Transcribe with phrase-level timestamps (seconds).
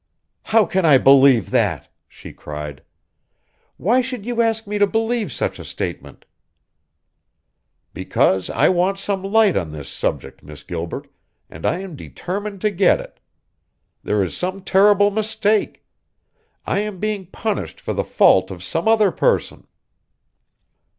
[0.45, 2.81] "How can I believe that?" she cried.
[3.77, 6.25] "Why should you ask me to believe such a statement?"
[7.93, 11.05] "Because I want some light on this subject, Miss Gilbert,
[11.51, 13.19] and I am determined to get it.
[14.01, 15.85] There is some terrible mistake.
[16.65, 19.67] I am being punished for the fault of some other person."